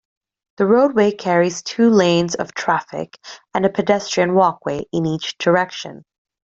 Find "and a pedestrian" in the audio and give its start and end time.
3.53-4.33